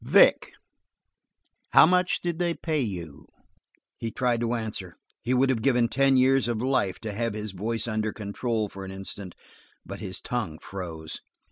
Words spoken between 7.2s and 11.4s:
his voice under control for an instant; but his tongue froze.